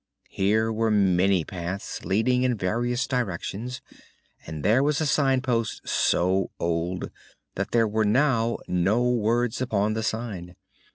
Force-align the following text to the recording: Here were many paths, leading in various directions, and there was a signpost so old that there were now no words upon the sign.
Here 0.31 0.73
were 0.73 0.89
many 0.89 1.45
paths, 1.45 2.03
leading 2.03 2.41
in 2.41 2.57
various 2.57 3.05
directions, 3.05 3.83
and 4.47 4.63
there 4.65 4.81
was 4.81 4.99
a 4.99 5.05
signpost 5.05 5.87
so 5.87 6.49
old 6.59 7.11
that 7.53 7.69
there 7.69 7.87
were 7.87 8.03
now 8.03 8.57
no 8.67 9.07
words 9.07 9.61
upon 9.61 9.93
the 9.93 10.01
sign. 10.01 10.55